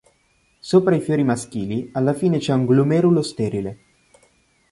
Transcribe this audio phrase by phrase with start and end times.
[0.61, 3.77] Sopra i fiori maschili, alla fine c'è un glomerulo sterile.